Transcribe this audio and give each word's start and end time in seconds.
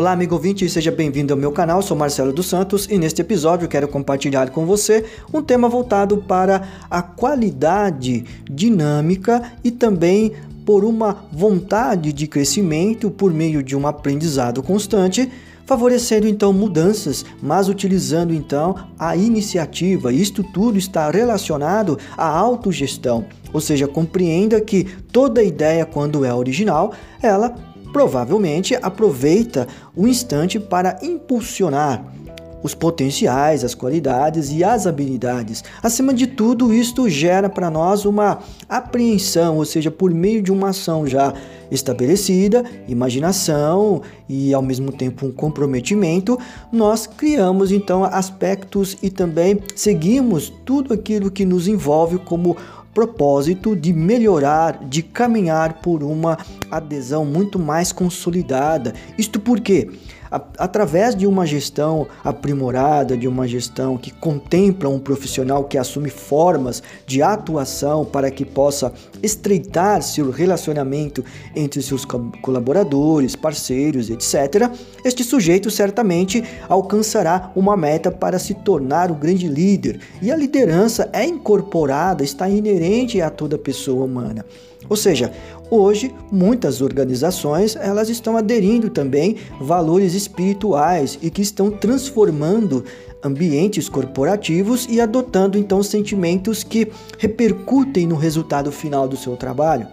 Olá, 0.00 0.12
amigo 0.12 0.34
ouvinte, 0.34 0.66
seja 0.66 0.90
bem-vindo 0.90 1.34
ao 1.34 1.38
meu 1.38 1.52
canal. 1.52 1.82
Sou 1.82 1.94
Marcelo 1.94 2.32
dos 2.32 2.46
Santos 2.46 2.88
e 2.90 2.96
neste 2.96 3.20
episódio 3.20 3.68
quero 3.68 3.86
compartilhar 3.86 4.48
com 4.48 4.64
você 4.64 5.04
um 5.30 5.42
tema 5.42 5.68
voltado 5.68 6.16
para 6.16 6.66
a 6.90 7.02
qualidade 7.02 8.24
dinâmica 8.50 9.52
e 9.62 9.70
também 9.70 10.32
por 10.64 10.86
uma 10.86 11.24
vontade 11.30 12.14
de 12.14 12.26
crescimento 12.26 13.10
por 13.10 13.30
meio 13.30 13.62
de 13.62 13.76
um 13.76 13.86
aprendizado 13.86 14.62
constante, 14.62 15.30
favorecendo 15.66 16.26
então 16.26 16.50
mudanças, 16.50 17.22
mas 17.42 17.68
utilizando 17.68 18.32
então 18.32 18.74
a 18.98 19.14
iniciativa. 19.14 20.10
Isto 20.10 20.42
tudo 20.42 20.78
está 20.78 21.10
relacionado 21.10 21.98
à 22.16 22.26
autogestão, 22.26 23.26
ou 23.52 23.60
seja, 23.60 23.86
compreenda 23.86 24.62
que 24.62 24.84
toda 25.12 25.42
ideia, 25.42 25.84
quando 25.84 26.24
é 26.24 26.32
original, 26.32 26.94
ela 27.20 27.54
provavelmente 27.92 28.74
aproveita 28.74 29.66
o 29.94 30.06
instante 30.06 30.58
para 30.58 30.98
impulsionar 31.02 32.04
os 32.62 32.74
potenciais, 32.74 33.64
as 33.64 33.74
qualidades 33.74 34.50
e 34.52 34.62
as 34.62 34.86
habilidades. 34.86 35.64
Acima 35.82 36.12
de 36.12 36.26
tudo, 36.26 36.72
isto 36.72 37.08
gera 37.08 37.48
para 37.48 37.70
nós 37.70 38.04
uma 38.04 38.38
apreensão, 38.68 39.56
ou 39.56 39.64
seja, 39.64 39.90
por 39.90 40.12
meio 40.12 40.42
de 40.42 40.52
uma 40.52 40.68
ação 40.68 41.06
já 41.06 41.32
estabelecida, 41.70 42.64
imaginação 42.88 44.02
e 44.28 44.52
ao 44.52 44.60
mesmo 44.60 44.92
tempo 44.92 45.26
um 45.26 45.32
comprometimento, 45.32 46.38
nós 46.72 47.06
criamos 47.06 47.70
então 47.70 48.04
aspectos 48.04 48.96
e 49.02 49.08
também 49.08 49.60
seguimos 49.74 50.52
tudo 50.64 50.92
aquilo 50.92 51.30
que 51.30 51.44
nos 51.44 51.68
envolve 51.68 52.18
como 52.18 52.56
propósito 52.94 53.76
de 53.76 53.92
melhorar, 53.92 54.84
de 54.84 55.02
caminhar 55.02 55.74
por 55.74 56.02
uma 56.02 56.38
adesão 56.70 57.24
muito 57.24 57.58
mais 57.58 57.92
consolidada. 57.92 58.94
Isto 59.16 59.38
porque 59.38 59.90
através 60.30 61.14
de 61.16 61.26
uma 61.26 61.44
gestão 61.44 62.06
aprimorada, 62.22 63.16
de 63.16 63.26
uma 63.26 63.48
gestão 63.48 63.96
que 63.96 64.10
contempla 64.10 64.88
um 64.88 64.98
profissional 64.98 65.64
que 65.64 65.76
assume 65.76 66.08
formas 66.08 66.82
de 67.06 67.22
atuação 67.22 68.04
para 68.04 68.30
que 68.30 68.44
possa 68.44 68.92
estreitar 69.22 70.02
seu 70.02 70.30
relacionamento 70.30 71.24
entre 71.54 71.82
seus 71.82 72.04
colaboradores, 72.04 73.34
parceiros, 73.34 74.10
etc., 74.10 74.70
este 75.04 75.24
sujeito 75.24 75.70
certamente 75.70 76.44
alcançará 76.68 77.50
uma 77.56 77.76
meta 77.76 78.10
para 78.10 78.38
se 78.38 78.54
tornar 78.54 79.10
o 79.10 79.14
grande 79.14 79.48
líder. 79.48 80.00
E 80.22 80.30
a 80.30 80.36
liderança 80.36 81.08
é 81.12 81.24
incorporada, 81.24 82.22
está 82.22 82.48
inerente 82.48 83.20
a 83.20 83.30
toda 83.30 83.58
pessoa 83.58 84.04
humana. 84.04 84.44
Ou 84.88 84.96
seja, 84.96 85.32
hoje 85.70 86.12
muitas 86.30 86.80
organizações 86.80 87.76
elas 87.76 88.08
estão 88.08 88.36
aderindo 88.36 88.90
também 88.90 89.36
valores 89.60 90.14
espirituais 90.14 91.18
e 91.22 91.30
que 91.30 91.42
estão 91.42 91.70
transformando 91.70 92.84
ambientes 93.22 93.88
corporativos 93.88 94.86
e 94.90 95.00
adotando 95.00 95.56
então 95.56 95.82
sentimentos 95.82 96.64
que 96.64 96.90
repercutem 97.18 98.06
no 98.06 98.16
resultado 98.16 98.72
final 98.72 99.06
do 99.06 99.16
seu 99.16 99.36
trabalho. 99.36 99.86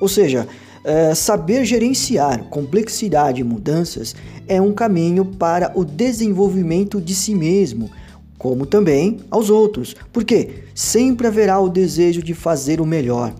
Ou 0.00 0.08
seja, 0.08 0.46
é, 0.84 1.14
saber 1.14 1.64
gerenciar 1.64 2.44
complexidade 2.48 3.40
e 3.40 3.44
mudanças 3.44 4.14
é 4.48 4.60
um 4.60 4.72
caminho 4.72 5.24
para 5.24 5.72
o 5.74 5.84
desenvolvimento 5.84 7.00
de 7.00 7.14
si 7.14 7.34
mesmo, 7.34 7.90
como 8.36 8.66
também 8.66 9.18
aos 9.30 9.48
outros, 9.48 9.94
porque 10.12 10.64
sempre 10.74 11.28
haverá 11.28 11.60
o 11.60 11.68
desejo 11.68 12.22
de 12.22 12.34
fazer 12.34 12.80
o 12.80 12.86
melhor. 12.86 13.32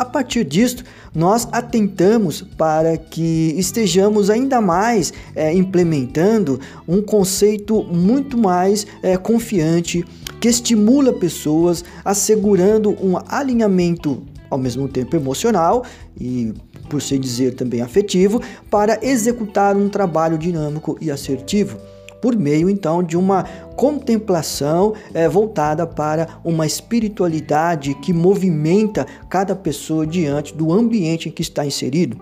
A 0.00 0.04
partir 0.06 0.44
disto, 0.44 0.82
nós 1.14 1.46
atentamos 1.52 2.40
para 2.56 2.96
que 2.96 3.54
estejamos 3.58 4.30
ainda 4.30 4.58
mais 4.58 5.12
é, 5.36 5.52
implementando 5.52 6.58
um 6.88 7.02
conceito 7.02 7.82
muito 7.82 8.38
mais 8.38 8.86
é, 9.02 9.18
confiante 9.18 10.02
que 10.40 10.48
estimula 10.48 11.12
pessoas, 11.12 11.84
assegurando 12.02 12.92
um 12.92 13.18
alinhamento 13.28 14.22
ao 14.48 14.56
mesmo 14.56 14.88
tempo 14.88 15.16
emocional 15.16 15.84
e 16.18 16.54
por 16.88 17.02
se 17.02 17.18
dizer 17.18 17.54
também 17.54 17.82
afetivo, 17.82 18.40
para 18.70 18.98
executar 19.02 19.76
um 19.76 19.90
trabalho 19.90 20.38
dinâmico 20.38 20.96
e 20.98 21.10
assertivo 21.10 21.76
por 22.20 22.36
meio 22.36 22.68
então 22.68 23.02
de 23.02 23.16
uma 23.16 23.44
contemplação 23.76 24.94
é, 25.14 25.28
voltada 25.28 25.86
para 25.86 26.28
uma 26.44 26.66
espiritualidade 26.66 27.94
que 27.94 28.12
movimenta 28.12 29.06
cada 29.28 29.54
pessoa 29.56 30.06
diante 30.06 30.54
do 30.54 30.72
ambiente 30.72 31.28
em 31.28 31.32
que 31.32 31.42
está 31.42 31.64
inserido. 31.64 32.20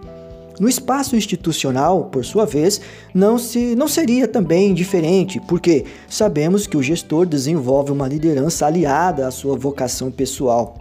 No 0.61 0.69
espaço 0.69 1.15
institucional, 1.15 2.07
por 2.07 2.25
sua 2.25 2.45
vez, 2.45 2.81
não, 3.15 3.39
se, 3.39 3.77
não 3.77 3.87
seria 3.87 4.27
também 4.27 4.75
diferente, 4.75 5.41
porque 5.47 5.85
sabemos 6.09 6.67
que 6.67 6.77
o 6.77 6.83
gestor 6.83 7.27
desenvolve 7.27 7.93
uma 7.93 8.09
liderança 8.09 8.67
aliada 8.67 9.27
à 9.27 9.31
sua 9.31 9.57
vocação 9.57 10.11
pessoal. 10.11 10.77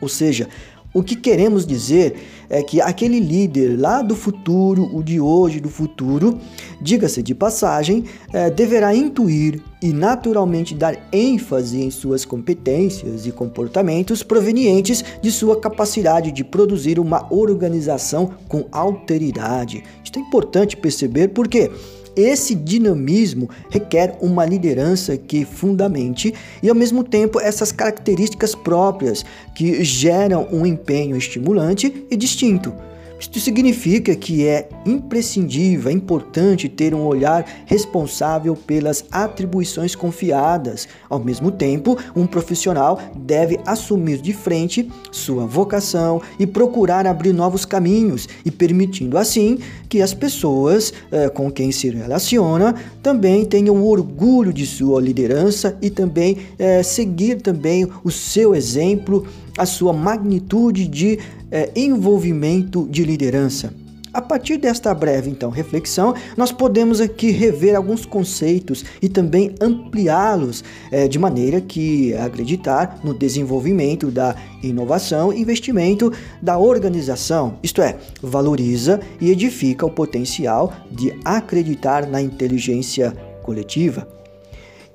Ou 0.00 0.08
seja, 0.08 0.48
o 0.94 1.02
que 1.02 1.16
queremos 1.16 1.66
dizer 1.66 2.14
é 2.50 2.62
que 2.62 2.80
aquele 2.80 3.18
líder 3.18 3.80
lá 3.80 4.02
do 4.02 4.14
futuro, 4.14 4.94
o 4.94 5.02
de 5.02 5.18
hoje 5.18 5.58
do 5.58 5.70
futuro, 5.70 6.38
diga-se 6.80 7.22
de 7.22 7.34
passagem, 7.34 8.04
é, 8.32 8.50
deverá 8.50 8.94
intuir 8.94 9.62
e 9.80 9.92
naturalmente 9.92 10.74
dar 10.74 11.08
ênfase 11.10 11.80
em 11.80 11.90
suas 11.90 12.24
competências 12.24 13.26
e 13.26 13.32
comportamentos 13.32 14.22
provenientes 14.22 15.02
de 15.22 15.32
sua 15.32 15.58
capacidade 15.58 16.30
de 16.30 16.44
produzir 16.44 16.98
uma 16.98 17.26
organização 17.32 18.30
com 18.46 18.66
alteridade. 18.70 19.82
Isto 20.04 20.18
é 20.18 20.22
importante 20.22 20.76
perceber 20.76 21.28
porque 21.28 21.70
esse 22.16 22.54
dinamismo 22.54 23.48
requer 23.70 24.16
uma 24.20 24.44
liderança 24.44 25.16
que 25.16 25.44
fundamente 25.44 26.34
e 26.62 26.68
ao 26.68 26.74
mesmo 26.74 27.02
tempo 27.02 27.40
essas 27.40 27.72
características 27.72 28.54
próprias 28.54 29.24
que 29.54 29.82
geram 29.82 30.48
um 30.52 30.66
empenho 30.66 31.16
estimulante 31.16 32.06
e 32.10 32.16
distinto. 32.16 32.72
Isto 33.22 33.38
significa 33.38 34.16
que 34.16 34.48
é 34.48 34.68
imprescindível, 34.84 35.88
é 35.88 35.94
importante 35.94 36.68
ter 36.68 36.92
um 36.92 37.06
olhar 37.06 37.46
responsável 37.66 38.56
pelas 38.56 39.04
atribuições 39.12 39.94
confiadas. 39.94 40.88
Ao 41.08 41.20
mesmo 41.20 41.52
tempo, 41.52 41.96
um 42.16 42.26
profissional 42.26 43.00
deve 43.16 43.60
assumir 43.64 44.20
de 44.20 44.32
frente 44.32 44.90
sua 45.12 45.46
vocação 45.46 46.20
e 46.36 46.48
procurar 46.48 47.06
abrir 47.06 47.32
novos 47.32 47.64
caminhos, 47.64 48.28
e 48.44 48.50
permitindo 48.50 49.16
assim 49.16 49.56
que 49.88 50.02
as 50.02 50.12
pessoas 50.12 50.92
eh, 51.12 51.28
com 51.28 51.48
quem 51.48 51.70
se 51.70 51.90
relaciona 51.90 52.74
também 53.04 53.44
tenham 53.44 53.84
orgulho 53.84 54.52
de 54.52 54.66
sua 54.66 55.00
liderança 55.00 55.78
e 55.80 55.90
também 55.90 56.38
eh, 56.58 56.82
seguir 56.82 57.40
também 57.40 57.86
o 58.02 58.10
seu 58.10 58.52
exemplo, 58.52 59.24
a 59.56 59.66
sua 59.66 59.92
magnitude 59.92 60.86
de 60.86 61.18
é, 61.50 61.70
envolvimento 61.76 62.88
de 62.88 63.04
liderança. 63.04 63.72
A 64.12 64.20
partir 64.20 64.58
desta 64.58 64.92
breve 64.92 65.30
então 65.30 65.48
reflexão, 65.48 66.14
nós 66.36 66.52
podemos 66.52 67.00
aqui 67.00 67.30
rever 67.30 67.74
alguns 67.74 68.04
conceitos 68.04 68.84
e 69.00 69.08
também 69.08 69.54
ampliá-los 69.58 70.62
é, 70.90 71.08
de 71.08 71.18
maneira 71.18 71.62
que 71.62 72.12
acreditar 72.14 73.00
no 73.02 73.14
desenvolvimento 73.14 74.10
da 74.10 74.36
inovação 74.62 75.32
e 75.32 75.40
investimento 75.40 76.12
da 76.42 76.58
organização, 76.58 77.58
isto 77.62 77.80
é, 77.80 77.96
valoriza 78.22 79.00
e 79.18 79.30
edifica 79.30 79.86
o 79.86 79.90
potencial 79.90 80.74
de 80.90 81.18
acreditar 81.24 82.06
na 82.06 82.20
inteligência 82.20 83.12
coletiva. 83.42 84.06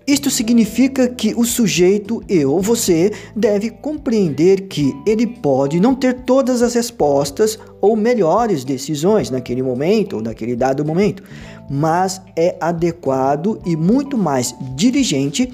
Isto 0.08 0.32
significa 0.32 1.10
que 1.10 1.34
o 1.36 1.44
sujeito, 1.44 2.24
eu 2.30 2.62
você, 2.62 3.12
deve 3.36 3.70
compreender 3.70 4.62
que 4.70 4.96
ele 5.06 5.28
pode 5.28 5.82
não 5.82 5.94
ter 5.94 6.22
todas 6.22 6.62
as 6.62 6.76
respostas 6.76 7.60
ou 7.82 7.94
melhores 7.94 8.64
decisões 8.64 9.30
naquele 9.30 9.62
momento 9.62 10.16
ou 10.16 10.22
naquele 10.22 10.56
dado 10.56 10.86
momento, 10.86 11.24
mas 11.70 12.22
é 12.38 12.56
adequado 12.62 13.60
e 13.66 13.76
muito 13.76 14.18
mais 14.18 14.56
dirigente 14.78 15.52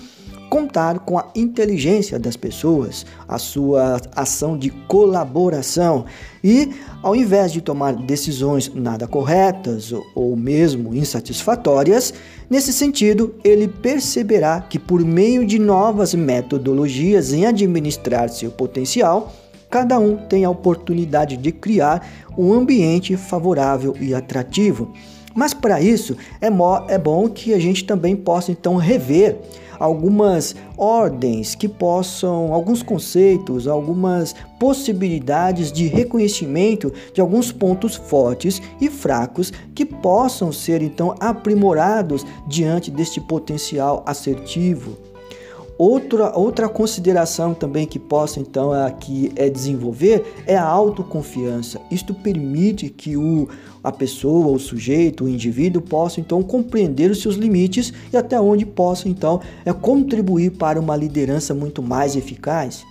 contar 0.54 1.00
com 1.00 1.18
a 1.18 1.26
inteligência 1.36 2.20
das 2.20 2.38
pessoas, 2.38 3.08
a 3.28 3.40
sua 3.40 4.00
ação 4.16 4.56
de 4.56 4.70
colaboração 4.70 6.06
e, 6.44 6.70
ao 7.02 7.16
invés 7.16 7.52
de 7.52 7.60
tomar 7.60 7.96
decisões 7.96 8.72
nada 8.72 9.08
corretas 9.08 9.92
ou 10.14 10.36
mesmo 10.36 10.94
insatisfatórias, 10.94 12.14
nesse 12.48 12.72
sentido, 12.72 13.34
ele 13.44 13.68
perceberá 13.68 14.62
que, 14.62 14.78
por 14.78 15.04
meio 15.04 15.44
de 15.44 15.58
novas 15.58 16.14
metodologias 16.14 17.34
em 17.34 17.48
administrar 17.48 18.30
seu 18.30 18.52
potencial, 18.52 19.34
cada 19.72 19.98
um 19.98 20.18
tem 20.18 20.46
a 20.46 20.52
oportunidade 20.52 21.36
de 21.36 21.52
criar 21.52 22.08
um 22.38 22.54
ambiente 22.54 23.18
favorável 23.18 23.96
e 24.00 24.14
atrativo. 24.14 24.94
Mas 25.34 25.52
para 25.52 25.82
isso 25.82 26.16
é, 26.40 26.46
é 26.94 26.98
bom 27.00 27.28
que 27.28 27.56
a 27.56 27.60
gente 27.60 27.84
também 27.86 28.16
possa 28.16 28.52
então 28.52 28.76
rever 28.76 29.40
algumas 29.80 30.56
ordens 30.78 31.56
que 31.56 31.68
possam, 31.68 32.54
alguns 32.54 32.84
conceitos, 32.84 33.68
algumas 33.68 34.36
possibilidades 34.60 35.72
de 35.72 35.88
reconhecimento 35.88 36.92
de 37.14 37.22
alguns 37.22 37.52
pontos 37.52 37.96
fortes 37.96 38.62
e 38.80 38.90
fracos 38.90 39.52
que 39.76 39.86
possam 39.86 40.52
ser 40.52 40.82
então 40.82 41.16
aprimorados 41.20 42.26
diante 42.48 42.90
deste 42.90 43.20
potencial 43.22 44.04
assertivo. 44.06 45.13
Outra, 45.78 46.38
outra 46.38 46.70
consideração 46.70 47.54
também 47.54 47.88
que 47.88 47.98
possa 47.98 48.40
então 48.40 48.72
aqui 48.72 49.32
é 49.36 49.50
desenvolver 49.50 50.24
é 50.46 50.56
a 50.56 50.64
autoconfiança. 50.64 51.82
Isto 51.90 52.14
permite 52.14 52.90
que 52.90 53.18
o, 53.18 53.50
a 53.84 53.92
pessoa, 53.92 54.56
o 54.56 54.60
sujeito, 54.60 55.24
o 55.24 55.30
indivíduo 55.30 55.82
possa 55.82 56.20
então 56.20 56.44
compreender 56.44 57.10
os 57.10 57.22
seus 57.22 57.36
limites 57.36 57.92
e 58.12 58.18
até 58.18 58.40
onde 58.40 58.66
possa 58.66 59.10
então 59.10 59.42
é 59.66 59.74
contribuir 59.74 60.52
para 60.52 60.80
uma 60.80 60.96
liderança 60.96 61.56
muito 61.56 61.82
mais 61.82 62.16
eficaz. 62.16 62.86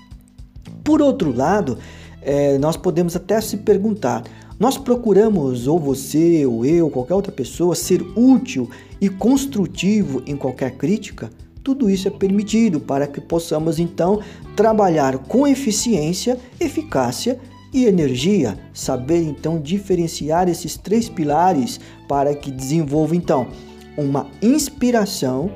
Por 0.83 1.01
outro 1.01 1.35
lado, 1.35 1.79
é, 2.21 2.59
nós 2.59 2.77
podemos 2.77 3.15
até 3.15 3.41
se 3.41 3.59
perguntar: 3.59 4.25
nós 4.59 4.77
procuramos, 4.77 5.69
ou 5.69 5.79
você, 5.79 6.45
ou 6.45 6.65
eu, 6.65 6.91
qualquer 6.91 7.15
outra 7.15 7.33
pessoa, 7.33 7.77
ser 7.77 8.03
útil 8.17 8.69
e 9.01 9.09
construtivo 9.09 10.21
em 10.27 10.37
qualquer 10.37 10.73
crítica? 10.77 11.31
Tudo 11.63 11.89
isso 11.89 12.09
é 12.09 12.11
permitido 12.11 12.81
para 12.81 13.07
que 13.07 13.21
possamos 13.21 13.79
então 13.79 14.21
trabalhar 14.57 15.19
com 15.19 15.47
eficiência, 15.47 16.37
eficácia 16.59 17.39
e 17.73 17.87
energia, 17.87 18.59
saber 18.75 19.23
então 19.23 19.61
diferenciar 19.61 20.49
esses 20.49 20.77
três 20.77 21.09
pilares 21.09 21.79
para 22.09 22.35
que 22.35 22.51
desenvolva 22.51 23.15
então 23.15 23.47
uma 23.97 24.27
inspiração 24.43 25.51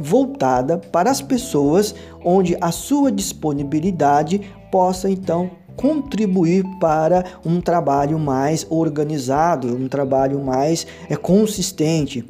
voltada 0.00 0.78
para 0.78 1.10
as 1.10 1.20
pessoas 1.20 1.94
onde 2.24 2.56
a 2.60 2.70
sua 2.70 3.12
disponibilidade 3.12 4.40
possa 4.72 5.10
então 5.10 5.50
contribuir 5.76 6.64
para 6.80 7.24
um 7.44 7.60
trabalho 7.60 8.18
mais 8.18 8.66
organizado, 8.70 9.76
um 9.76 9.88
trabalho 9.88 10.42
mais 10.42 10.86
é, 11.10 11.16
consistente. 11.16 12.24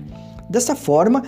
Dessa 0.50 0.74
forma, 0.74 1.22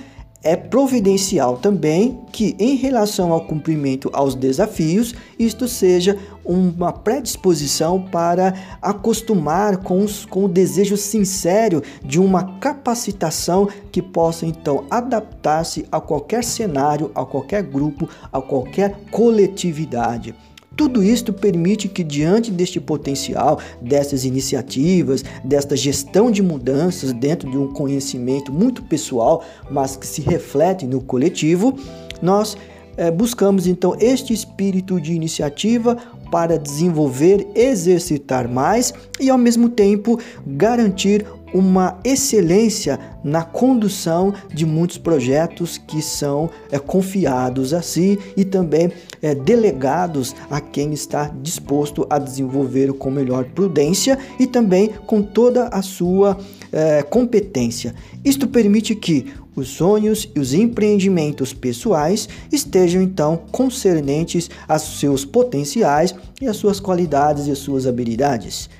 é 0.49 0.57
providencial 0.57 1.59
também 1.59 2.21
que, 2.33 2.57
em 2.59 2.75
relação 2.75 3.35
ao 3.35 3.45
cumprimento 3.45 4.09
aos 4.15 4.35
desafios, 4.35 5.15
isto 5.39 5.69
seja 5.69 6.17
uma 6.43 6.91
predisposição 6.91 8.01
para 8.01 8.55
acostumar 8.81 9.77
com, 9.77 10.03
os, 10.03 10.25
com 10.25 10.47
o 10.47 10.49
desejo 10.49 10.97
sincero 10.97 11.83
de 12.03 12.19
uma 12.19 12.59
capacitação 12.61 13.69
que 13.93 14.01
possa 14.01 14.47
então 14.47 14.87
adaptar-se 14.91 15.85
a 15.93 16.01
qualquer 16.01 16.43
cenário, 16.43 17.11
a 17.15 17.27
qualquer 17.27 17.63
grupo, 17.63 18.09
a 18.33 18.41
qualquer 18.41 18.99
coletividade. 19.11 20.35
Tudo 20.79 21.03
isto 21.03 21.33
permite 21.33 21.89
que, 21.89 22.05
diante 22.05 22.53
deste 22.53 22.81
potencial, 22.81 23.59
dessas 23.83 24.25
iniciativas, 24.25 25.25
desta 25.45 25.77
gestão 25.77 26.31
de 26.31 26.41
mudanças 26.41 27.13
dentro 27.13 27.51
de 27.51 27.59
um 27.59 27.73
conhecimento 27.73 28.53
muito 28.53 28.81
pessoal, 28.85 29.45
mas 29.69 29.97
que 29.97 30.07
se 30.07 30.23
reflete 30.23 30.87
no 30.87 31.01
coletivo, 31.01 31.77
nós 32.23 32.57
é, 32.97 33.11
buscamos 33.11 33.67
então 33.67 33.97
este 33.99 34.33
espírito 34.33 35.01
de 35.01 35.15
iniciativa 35.15 35.97
para 36.31 36.57
desenvolver, 36.57 37.49
exercitar 37.57 38.49
mais 38.49 38.95
e 39.19 39.31
ao 39.31 39.39
mesmo 39.39 39.69
tempo 39.69 40.21
garantir 40.47 41.27
uma 41.53 41.99
excelência 42.05 42.99
na 43.23 43.43
condução 43.43 44.33
de 44.53 44.65
muitos 44.65 44.99
projetos 44.99 45.79
que 45.79 46.01
são 46.01 46.51
é, 46.71 46.79
confiados 46.79 47.73
a 47.73 47.83
si 47.83 48.19
e 48.37 48.45
também 48.45 48.91
é, 49.21 49.35
delegados 49.35 50.35
a 50.51 50.61
quem 50.61 50.93
está 50.93 51.33
disposto 51.43 52.07
a 52.09 52.19
desenvolver 52.19 52.93
com 52.93 53.11
melhor 53.11 53.45
prudência 53.45 54.19
e 54.39 54.47
também 54.47 54.91
com 55.07 55.23
toda 55.23 55.69
a 55.69 55.83
sua 55.83 56.39
é, 56.73 57.03
competência. 57.03 57.95
Isto 58.25 58.47
permite 58.47 58.95
que 58.95 59.33
os 59.57 59.69
sonhos 59.69 60.31
e 60.35 60.39
os 60.39 60.55
empreendimentos 60.55 61.53
pessoais 61.53 62.29
estejam 62.53 63.03
então 63.03 63.37
concernentes 63.51 64.49
aos 64.69 65.01
seus 65.01 65.25
potenciais 65.25 66.15
e 66.41 66.47
às 66.47 66.57
suas 66.57 66.79
qualidades 66.79 67.47
e 67.47 67.51
às 67.51 67.59
suas 67.59 67.87
habilidades. 67.87 68.71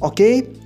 Ok? 0.00 0.63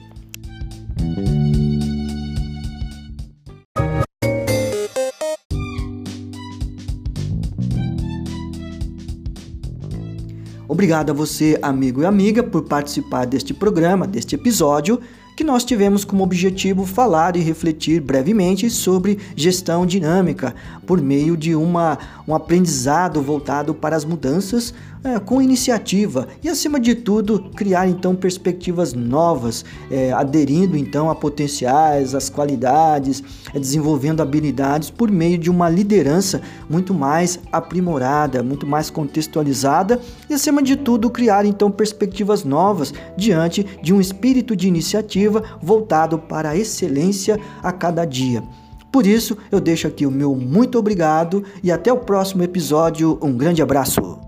Obrigado 10.79 11.11
a 11.11 11.13
você, 11.13 11.59
amigo 11.61 12.03
e 12.03 12.07
amiga, 12.07 12.43
por 12.43 12.63
participar 12.63 13.25
deste 13.25 13.53
programa, 13.53 14.07
deste 14.07 14.37
episódio, 14.37 15.01
que 15.39 15.45
nós 15.45 15.65
tivemos 15.65 16.05
como 16.05 16.25
objetivo 16.25 16.85
falar 16.85 17.37
e 17.37 17.41
refletir 17.41 18.01
brevemente 18.01 18.69
sobre 18.69 19.21
gestão 19.37 19.87
dinâmica, 19.87 20.53
por 20.85 21.01
meio 21.01 21.37
de 21.37 21.55
uma, 21.55 21.97
um 22.27 22.35
aprendizado 22.35 23.23
voltado 23.23 23.73
para 23.73 23.95
as 23.95 24.05
mudanças 24.05 24.75
é, 25.05 25.19
com 25.21 25.41
iniciativa 25.41 26.27
e, 26.43 26.49
acima 26.49 26.81
de 26.81 26.95
tudo, 26.95 27.51
criar 27.55 27.89
então 27.89 28.17
perspectivas 28.17 28.95
novas, 28.95 29.65
é, 29.91 30.13
aderindo 30.13 30.77
então 30.77 31.09
a 31.09 31.15
potenciais, 31.15 32.17
as 32.17 32.29
qualidades, 32.29 33.23
é, 33.55 33.61
desenvolvendo 33.61 34.21
habilidades 34.21 34.91
por 34.91 35.09
meio 35.09 35.39
de 35.39 35.51
uma 35.51 35.69
liderança 35.69 36.43
muito 36.69 36.93
mais 36.93 37.39
aprimorada, 37.53 38.43
muito 38.43 38.67
mais 38.67 38.91
contextualizada 38.91 40.01
e, 40.29 40.35
acima 40.35 40.61
de 40.61 40.75
tudo, 40.75 41.11
criar 41.11 41.45
então 41.45 41.71
perspectivas 41.71 42.43
novas 42.43 42.93
diante 43.17 43.65
de 43.81 43.95
um 43.95 44.01
espírito 44.01 44.57
de 44.57 44.67
iniciativa 44.67 45.28
voltado 45.61 46.19
para 46.19 46.51
a 46.51 46.57
excelência 46.57 47.39
a 47.63 47.73
cada 47.73 48.05
dia. 48.05 48.43
Por 48.91 49.07
isso, 49.07 49.37
eu 49.53 49.61
deixo 49.61 49.87
aqui 49.87 50.07
o 50.07 50.11
meu 50.11 50.35
muito 50.35 50.79
obrigado 50.79 51.45
e 51.63 51.71
até 51.71 51.93
o 51.93 51.99
próximo 51.99 52.43
episódio. 52.43 53.19
Um 53.23 53.37
grande 53.37 53.63
abraço. 53.63 54.28